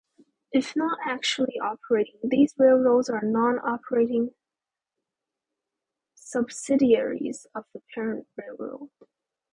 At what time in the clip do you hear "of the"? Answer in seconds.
7.53-7.81